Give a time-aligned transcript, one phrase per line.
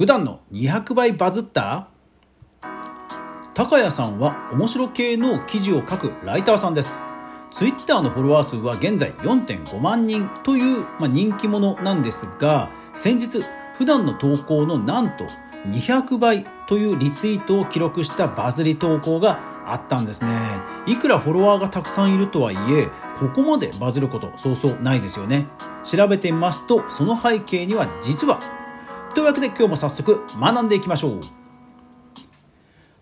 [0.00, 1.88] 普段の200倍バズった？
[3.52, 7.04] 高谷さんは面白系の記事を書くライターさんです。
[7.50, 13.42] ツイッターのフォロワー数は現在4.5万人という、ま、人気者なんですが先日
[13.74, 15.26] 普段の投稿のなんと
[15.68, 20.30] 200倍というリツイートを記録したバズり投稿があったんですね。
[20.86, 22.86] いくらフォロワーがたくさんいるとはいえ
[23.18, 25.48] ここまでバズることそうそうないですよね。
[25.84, 28.38] 調べてみますとその背景には実は
[29.12, 31.20] というわけで今日も早速学んでいきましょう。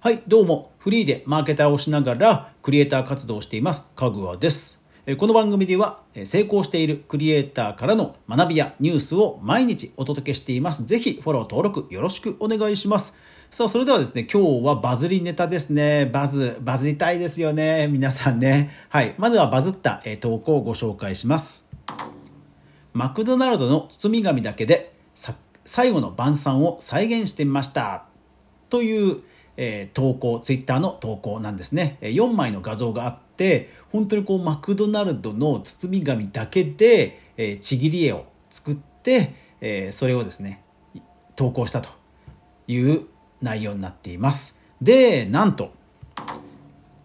[0.01, 0.73] はい、どうも。
[0.79, 4.83] フリーでマーケターをしながらクリエイター活動をしています、かぐわです。
[5.19, 10.87] この番組では成功しているクリエイターからの学びやニュースを毎日お届けしています。
[10.87, 13.19] ぜひフォロー登録よろしくお願いします。
[13.51, 16.07] さあ、それではですね、今日はバズりネタですね。
[16.07, 17.87] バズ、バズりたいですよね。
[17.87, 18.71] 皆さんね。
[18.89, 19.15] はい。
[19.19, 21.69] まずはバズった投稿をご紹介します。
[22.95, 24.95] マクドナルドの包み紙だけで
[25.69, 28.07] 最後の晩餐を再現してみました。
[28.71, 29.19] という、
[29.59, 31.99] えー、投稿ツイッターの投稿なんですね。
[32.01, 40.63] 4枚の画像があって本当にこうマクドナルドの包み紙だけで、えー、ちぎり絵を作って、えー、それをですね
[41.37, 41.91] 投稿したと
[42.67, 43.03] いう
[43.43, 44.59] 内容になっています。
[44.81, 45.73] でなんと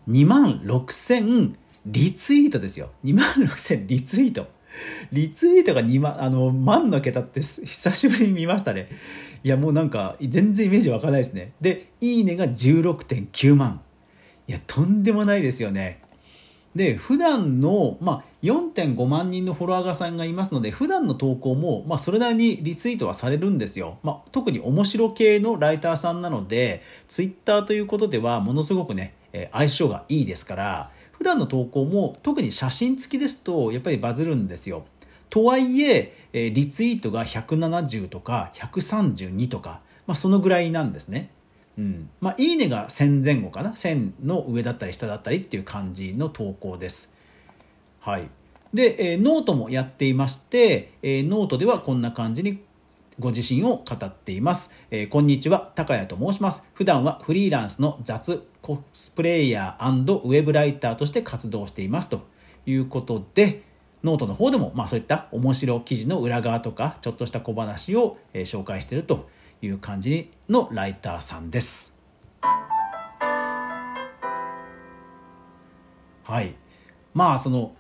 [0.09, 1.55] 2万6000
[1.86, 2.92] リツイートですよ。
[3.03, 4.48] 2万6000リツイート。
[5.11, 8.89] リツイートが2万、あの、万の桁って久しぶりに見ましたね。
[9.43, 11.53] いや、もうなんか、全然イメージ湧かないですね。
[11.61, 13.81] で、いいねが16.9万。
[14.47, 15.99] いや、とんでもないですよね。
[16.75, 23.99] で、普段の、まあ、4.5万人のフォロワーさんがいますので、普段の投稿も、まあ、それなりにリツイートはされるんですよ。
[24.02, 29.13] まあ、特に面白系のライターさんなので、ツイッターということでは、ものすごくね、
[29.52, 30.91] 相性がいいですから、
[31.23, 34.83] 普段の投稿も特に写真付きですとやっぱりバズるんですよ。
[35.30, 41.30] とはいええリツイートが170とか132とか、まあ、そのぐらいなんですね。
[41.77, 47.14] うんまあ、いいねが1000前後かな？1000の上だったり下だったりっていう感じの投稿です。
[48.02, 48.27] はい、
[48.73, 52.61] で、えー、ノートもやっていまして、えー、ノートではこんな感じに
[53.17, 54.73] ご自身を語っています。
[54.92, 56.65] えー、こんにちは、高谷と申します。
[56.73, 62.21] 普段はフリーランスの雑コスプレイヤーウェブライターとして活動していますと
[62.65, 63.61] いうことで、
[64.05, 69.29] ノートの方でも、まあそういった面白記事の裏側とか、ちょっとした小話を、え、紹介していると
[69.61, 71.97] いう感じのライターさんです。
[76.23, 76.55] はい。
[77.13, 77.75] まあその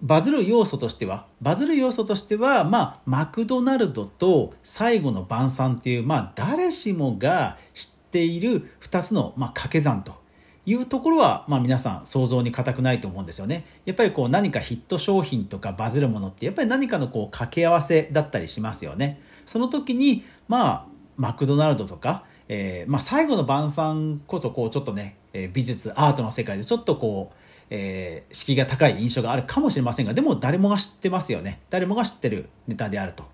[0.00, 10.20] バズる要素としては、バズる要素としては、まあ、マクドナルドと最後の晩餐っていう、まあ、誰しもが知ってている2つの、まあ、掛け算と
[10.66, 13.64] いうところは、まあ、皆さん想像に難くないと思うんですよね。
[13.84, 19.20] やっぱりこう何かヒット商品とかバズるものって、やっぱり何かのこう掛け合わせだったりしますよね。
[19.46, 27.36] その時に、まあ、マクドナルドとか、えー、まあ、最後の晩餐こそこうちょっとね、え美術アートの世界でちょっとこう
[27.70, 33.24] えー、敷居が高い印象があるかもしれませんがでも誰もが知ってますよね誰もが知ってるネタであると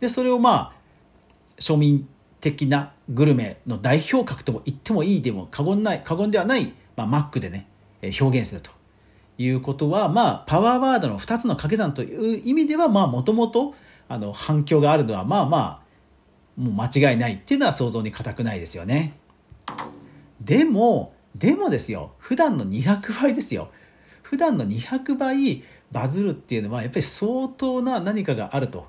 [0.00, 0.72] でそれをまあ
[1.58, 2.08] 庶民
[2.42, 7.68] 的なグルメの代表格とも言ってもいいでも過言ない過言ではない、まあ、マックでね
[8.20, 8.72] 表現すると
[9.38, 13.74] いうことはまあパワーワードの2つの掛け算という意味ではまあもともと
[14.34, 15.58] 反響があるのはまあま
[16.58, 19.16] あもう間違いないっていうのは想像に難くないですよね
[20.40, 23.70] でもでもですよ普段の200倍ですよ
[24.22, 28.88] 普段の200倍バズるっていうのはやっぱり相当な何かがあると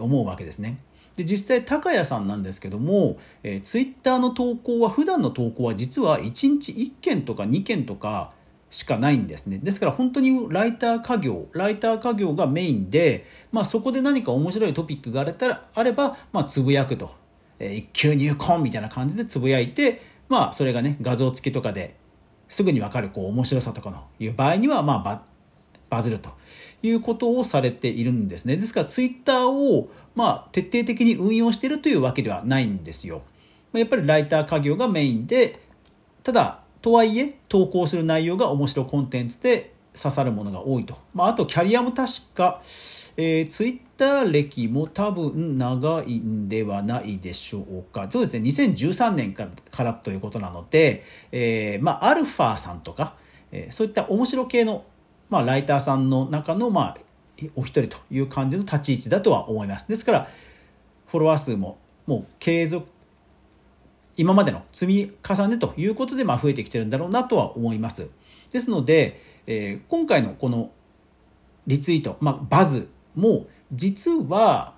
[0.00, 0.78] 思うわけですね。
[1.16, 8.32] で実際高谷さんなんですけども、えー、ツイッターの投稿は普段の投稿は実は1日1件とか2件とか
[8.70, 9.58] しかないんですね。
[9.58, 17.10] ですから本当にライター家業ライター家業がメインで、まあ、そこで何か面白いトピックがあれたらあれば、まあ、つぶやくと、
[17.58, 21.94] えー、一級入魂みたいな感じでつぶやいてまあそれがね画像付きとかで
[22.48, 24.04] すぐに分かるこう面白さとかの。
[24.18, 25.35] いう場合にはまあ
[25.88, 26.30] バズると
[26.82, 28.56] いうことをされているんですね。
[28.56, 33.22] ですからツイッターをまあ徹底的に運用しているというわけではないんですよ。
[33.72, 35.60] やっぱりライター家業がメインで
[36.22, 42.60] ただとはいえ投稿する内容が面白コンテンツで刺さるものが多いと、まあ、あとキャリアも確か
[43.16, 48.08] えー、ツイッター歴も多分長いんではないでしょうか。
[48.10, 49.48] そうですね、2013年か
[49.78, 53.14] らということなので、えー、まあ、アルファさんとか、
[53.52, 54.84] えー、そういった面白系の、
[55.28, 56.98] まあ、ライターさんの中の、まあ、
[57.54, 59.88] お一人という感じの立ち位置だとは思います。
[59.88, 60.28] ですから、
[61.06, 62.88] フォロワー数ももう継続、
[64.16, 68.08] 今までの積み重ねということで、まあ、増えてきてるんだろうなとは思います。
[68.52, 70.70] ですので、えー、今回のこの
[71.66, 74.74] リツイート、まあ、バズも実は、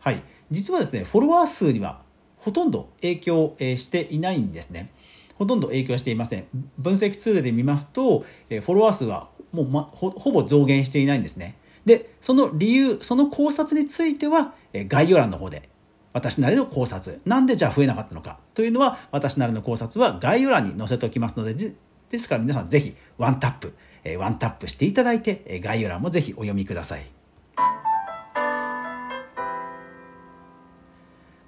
[0.00, 2.02] はい、実はですねフォロワー数には
[2.36, 4.90] ほとんど影響していないんですね
[5.36, 6.46] ほとんど影響していません
[6.78, 11.56] 分析ツールで見ますとフォロワー数はもう、ま、ほぼ増減していないんですね。
[11.84, 15.68] でその理由その考察についてはえ概要欄の方で
[16.12, 17.20] 私なりの考察。
[17.24, 18.38] なんでじゃあ増えなかったのか。
[18.54, 27.06] というのは私なりの考察は概要欄に載せておきますのでですから皆さんぜひワンタップえワンタップしていただいてえ概要欄もぜひお読みください。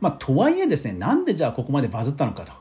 [0.01, 2.53] まあ、とはいえですねなんでじゃあここまでバズったのかと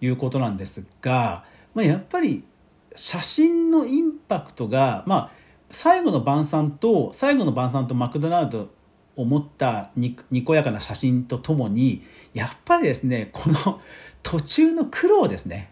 [0.00, 1.44] いうことなんですが、
[1.74, 2.44] まあ、やっぱり
[2.94, 5.30] 写真のインパクトが、まあ、
[5.70, 8.68] 最後の晩餐と最後の晩餐とマクドナルド
[9.14, 12.02] を持ったにこやかな写真とともに
[12.32, 13.80] やっぱりですねこの
[14.24, 15.70] 途中の苦労ですね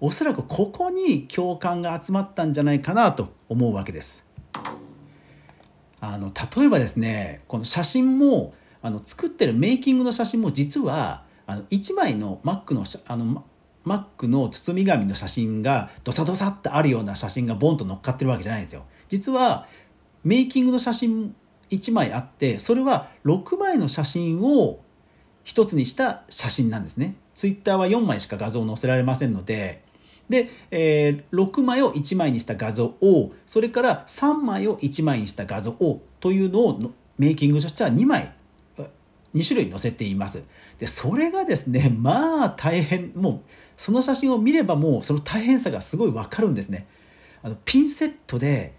[0.00, 4.26] おそらくここに共感が集まったんじゃないかなと思うわけです。
[6.00, 13.44] あの例えばですねこの写真もあの作ってるメイキングの写真も実はあの1枚の Mac のあの
[13.86, 18.84] Mac の包み紙の写真がドサドサってあるような写真がボンと乗っかってるわけじゃないんですよ。
[19.08, 19.66] 実は
[20.22, 21.34] メイキングの写真
[21.70, 24.80] 1枚あってそれは6枚の写真を
[25.44, 27.16] 1つにした写真なんですね。
[27.34, 29.82] Twitter は4枚しか画像を載せられませんので
[30.28, 38.32] で、えー、6枚を1枚にした画像をそれから3枚を1枚にした画像をというのをメイキングとしては2枚
[39.34, 40.44] 2種類載せています。
[40.78, 46.86] でそれがですね まあ大変もうその写真を見ればもうその大変さがすごい分かるんですね。
[47.42, 48.74] あのピンセットで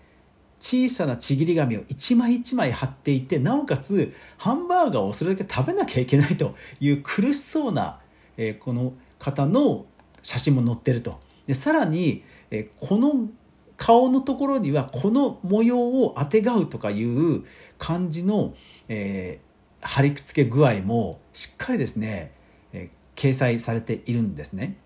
[0.60, 8.00] 小さなちぎり紙を一枚一枚貼っていてなおかつハンバーガーをそれだけ食べなきゃいけないという苦しそうな、
[8.38, 9.86] えー、この方の
[10.22, 11.20] 写真も載ってると。
[11.48, 13.30] でさらに、えー、この
[13.76, 17.44] 顔のところにはこの模様をあてがうとかいう
[17.80, 18.54] 感じの、
[18.88, 19.51] えー、
[19.82, 22.32] 貼り付け具合もしっかりですね、
[22.74, 24.78] え、掲載されているんですね。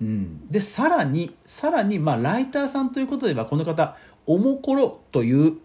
[0.00, 3.96] うん、でさらにさらに、まあ、ライターさんということではこの方
[4.26, 5.58] おもころという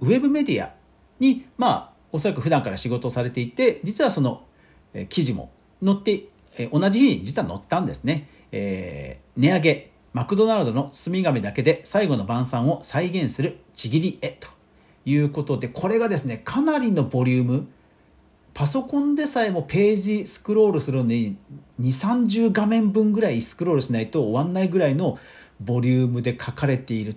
[0.00, 0.72] ウェブメディア
[1.20, 4.44] にまあおそらく普段から仕事をされていて実はその、
[4.94, 5.52] えー、記事も
[5.84, 6.24] 載って、
[6.58, 8.28] え、同じ日に実は載ったんですね。
[8.50, 14.48] えー、値上げマクドナルドの包み紙だけで最後の晩餐を再現するちぎり絵と
[15.06, 17.68] いうことでこれがですねかなりのボリューム。
[18.52, 21.36] パソコンでさえもページスクロールするのに
[21.78, 25.18] 2 3 0画面分ぐらいスクロールしないと終わんないぐらいの
[25.60, 27.16] ボリュームで書かれている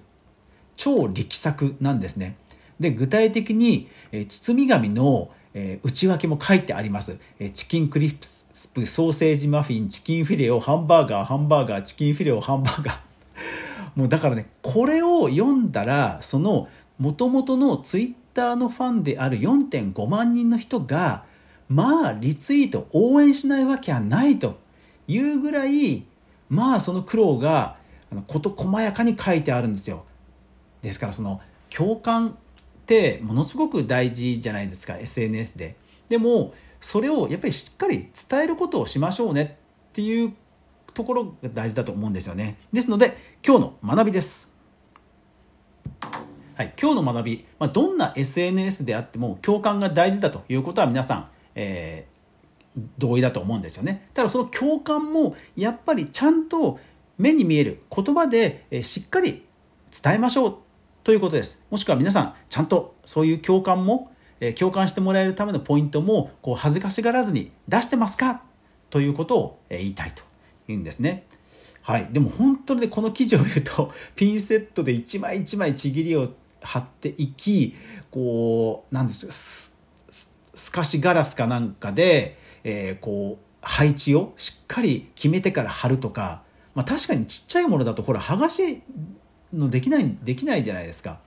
[0.75, 2.36] 超力作なんですね。
[2.77, 13.00] で具体的に、え包み紙の、え内訳も書いてあります、えチキンクリスプソーセージマフィンチキンフィレオハンバーガーハンバーガーチキンフィレオハンバーガー。
[13.95, 21.25] もうだからねこれを読んだらそのもともとのツイッターのファンである4.5万人の人が
[21.69, 24.59] まあリツイート応援しないわけはないと
[25.07, 26.03] いうぐらい
[26.49, 27.77] まあその苦労が
[28.27, 30.05] 事細やかに書いてあるんですよ。
[30.81, 32.33] ですからその共感っ
[32.85, 35.75] てものすごく大事じゃないですか SNS で。
[36.09, 39.57] でもそれをやっぱりしっかり伝えることをしましょうね
[39.89, 40.33] っていう
[40.93, 42.57] ところが大事だと思うんですよね。
[42.73, 43.15] ですので
[43.45, 44.58] 今日の学びです。
[46.59, 54.09] はい、今日の学び、まあ、どんな SNS であっても共感が大事だということは皆さん、えー、同意だと思うんですよね。
[54.13, 56.78] ただその共感もやっぱりちゃんと
[57.18, 59.45] 目に見える言葉で、えしっかり
[60.04, 60.56] 伝えましょう
[61.06, 61.63] ということです。
[61.69, 64.11] もしくは皆さんちゃんとそういう共感も、
[64.42, 68.44] え共感してもらえるためのポイントもこう恥ずかしがらずに出してますか
[68.89, 70.23] ということを、え言いたいと
[70.68, 71.23] いうんですね。
[71.83, 77.75] はい、でも本当に、ね、この記事を見るとピンセットで一枚一枚ちぎりを貼っていき
[78.11, 79.78] こうなんです
[80.56, 86.44] 透かしガラスかなんかで、えー、こう配置をしっかり決めてから貼るとか、
[86.75, 88.81] まあ、確かにちっちゃいものだとほら剥がし
[89.54, 91.19] のできないできないじゃないですか。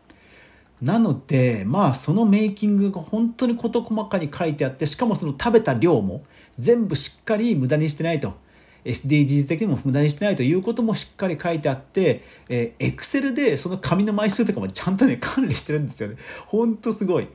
[0.80, 6.24] なのでまあそのメイキングが本当に事細かに書いてあってしかもその食べた量も
[6.58, 8.34] 全部しっかり無駄にしてないと
[8.84, 16.16] SDGs 的にも無駄にしてないということもしっかり書いてあって、えー、Excel でその紙の枚数とかもちゃんとね、管理してるんですよね。
[16.46, 17.28] ほんとすごい。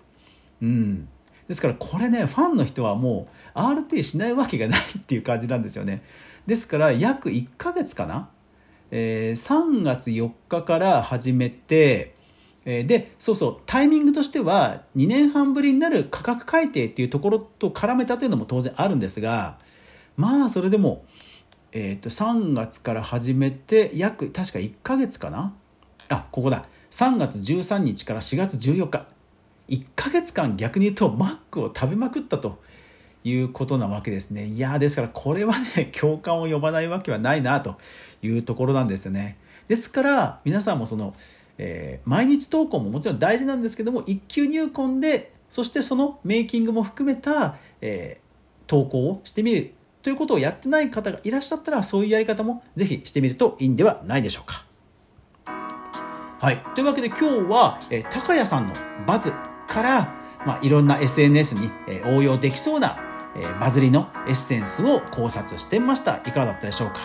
[0.62, 1.08] うん。
[1.48, 6.04] ですからこれね、ファンの人はもう RT しないわけがないっていう感じなんですよね。
[6.46, 8.30] ですから約1ヶ月かな？
[8.92, 12.16] えー、3月4日から始めて、
[12.66, 19.58] え、で、そうそう、タイミングとしては2年半ぶりになる価格改定っていうところと絡めたというのも当然あるんですが、
[20.18, 21.06] まあそれでも、
[21.80, 25.54] えー、と3月から始めて約確か1ヶ月かな？
[26.10, 29.08] あここだ3月13日から4月14日
[29.70, 32.60] 1ヶ月間逆に言うとマックを食べまくったと
[33.24, 34.48] いうことなわけですね。
[34.48, 37.78] いやですからこれはね、共感を呼ばないわけはないなと
[38.24, 39.38] いうところなんですよね。
[39.68, 41.14] ですから皆さんもその、
[41.60, 54.66] えー、毎日投稿ももちろん大事なんですけども、一級入魂で、そしてそのメイキングも含めた、えー、投稿をしてみるということをやってない方がいらっしゃったら、そういうやり方もぜひしてみるといいんではないでしょうか。
[56.40, 56.62] はい。
[56.76, 58.74] というわけで今日は、えー、高谷さんの
[59.06, 59.34] バズ
[59.68, 60.14] から、
[60.46, 62.98] まあ、いろんな SNS に、えー、応用できそうな
[63.38, 66.18] えー、バズりのエッセンスを考察してみました。
[66.18, 67.00] いかがだったでしょうか？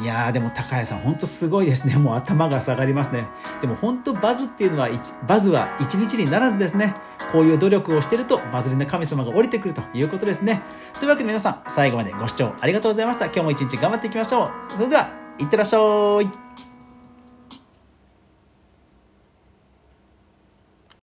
[0.00, 1.96] いやーでも高谷さんほんとすごいですね。
[1.98, 3.26] もう頭が下がりますね。
[3.60, 4.88] でも本当バズっていうのは、
[5.26, 6.94] バズは一日にならずですね。
[7.32, 10.62] こういう努力をしてるとバズりの神様が降りてくるということですね。
[10.92, 13.26] というわけで皆さん最後までご視聴ありがとうございました。
[13.26, 14.50] 今日も一日頑張っていきましょう。
[14.68, 15.78] それでは、いってらっしゃ
[16.22, 16.77] い。